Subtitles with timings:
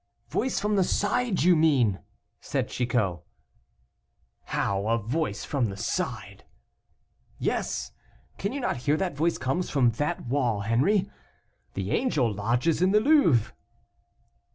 [0.29, 1.99] "Voice from the side, you mean,"
[2.39, 3.19] said Chicot.
[4.45, 4.87] "How!
[4.87, 6.43] a voice from the side?"
[7.37, 7.91] "Yes;
[8.39, 11.07] can you not hear that the voice comes from that wall, Henri?
[11.75, 13.53] the angel lodges in the Louvre."